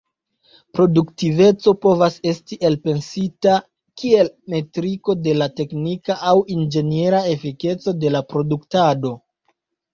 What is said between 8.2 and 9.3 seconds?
produktado.